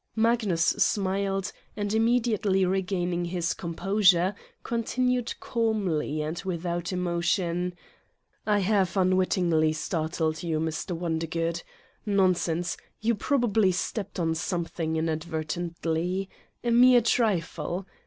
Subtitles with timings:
[0.15, 7.75] Magnus smiled and immediately regaining his composure continued calmly and without emotion:
[8.47, 10.97] "I have unwittingly startled you, Mr.
[10.97, 11.61] Wonder good?
[12.03, 12.77] Nonsense!
[12.99, 16.31] You probably stepped on something inadvertently.
[16.63, 17.85] A mere trifle.